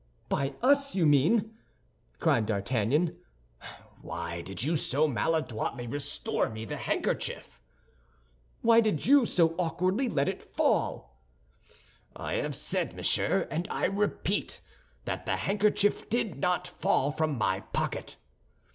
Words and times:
"By 0.29 0.55
us, 0.63 0.95
you 0.95 1.05
mean!" 1.05 1.53
cried 2.19 2.47
D'Artagnan. 2.47 3.17
"Why 4.01 4.41
did 4.41 4.63
you 4.63 4.75
so 4.75 5.07
maladroitly 5.07 5.85
restore 5.85 6.49
me 6.49 6.65
the 6.65 6.77
handkerchief?" 6.77 7.61
"Why 8.63 8.81
did 8.81 9.05
you 9.05 9.27
so 9.27 9.53
awkwardly 9.59 10.09
let 10.09 10.27
it 10.27 10.41
fall?" 10.55 11.21
"I 12.15 12.33
have 12.37 12.55
said, 12.55 12.95
monsieur, 12.95 13.47
and 13.51 13.67
I 13.69 13.85
repeat, 13.85 14.59
that 15.05 15.27
the 15.27 15.35
handkerchief 15.35 16.09
did 16.09 16.35
not 16.39 16.65
fall 16.67 17.11
from 17.11 17.37
my 17.37 17.59
pocket." 17.59 18.17